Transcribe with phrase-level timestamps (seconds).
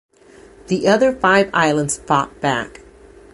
[0.65, 2.81] The other five islands fought back.